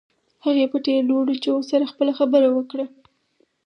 هغې 0.45 0.65
په 0.71 0.77
ډېرو 0.85 1.07
لوړو 1.09 1.33
چيغو 1.43 1.61
سره 1.71 1.89
خپله 1.91 2.11
خبره 2.19 2.47
وکړه. 2.51 2.85